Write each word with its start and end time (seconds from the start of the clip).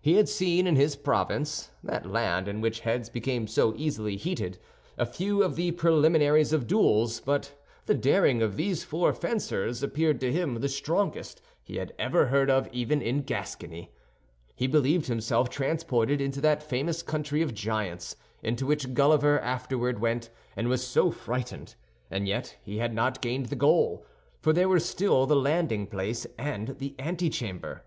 He 0.00 0.14
had 0.14 0.28
seen 0.28 0.66
in 0.66 0.74
his 0.74 0.96
province—that 0.96 2.04
land 2.04 2.48
in 2.48 2.60
which 2.60 2.80
heads 2.80 3.08
become 3.08 3.46
so 3.46 3.74
easily 3.76 4.16
heated—a 4.16 5.06
few 5.06 5.44
of 5.44 5.54
the 5.54 5.70
preliminaries 5.70 6.52
of 6.52 6.66
duels; 6.66 7.20
but 7.20 7.54
the 7.86 7.94
daring 7.94 8.42
of 8.42 8.56
these 8.56 8.82
four 8.82 9.12
fencers 9.12 9.80
appeared 9.80 10.20
to 10.20 10.32
him 10.32 10.56
the 10.58 10.68
strongest 10.68 11.40
he 11.62 11.76
had 11.76 11.94
ever 11.96 12.26
heard 12.26 12.50
of 12.50 12.68
even 12.72 13.00
in 13.00 13.20
Gascony. 13.22 13.92
He 14.56 14.66
believed 14.66 15.06
himself 15.06 15.48
transported 15.48 16.20
into 16.20 16.40
that 16.40 16.60
famous 16.64 17.00
country 17.00 17.40
of 17.40 17.54
giants 17.54 18.16
into 18.42 18.66
which 18.66 18.94
Gulliver 18.94 19.38
afterward 19.38 20.00
went 20.00 20.28
and 20.56 20.66
was 20.68 20.84
so 20.84 21.12
frightened; 21.12 21.76
and 22.10 22.26
yet 22.26 22.56
he 22.64 22.78
had 22.78 22.92
not 22.92 23.22
gained 23.22 23.46
the 23.46 23.54
goal, 23.54 24.04
for 24.40 24.52
there 24.52 24.68
were 24.68 24.80
still 24.80 25.24
the 25.24 25.36
landing 25.36 25.86
place 25.86 26.26
and 26.36 26.80
the 26.80 26.96
antechamber. 26.98 27.84